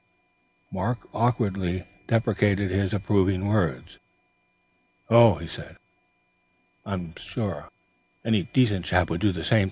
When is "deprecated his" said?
2.07-2.91